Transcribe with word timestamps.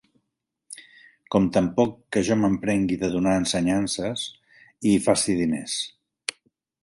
Com 1.33 1.49
tampoc 1.57 1.91
que 2.15 2.23
jo 2.29 2.37
m'emprengui 2.39 2.97
de 3.03 3.11
donar 3.15 3.35
ensenyances 3.41 4.23
i 4.29 4.95
hi 4.95 4.99
faci 5.09 5.39
diners; 5.43 5.77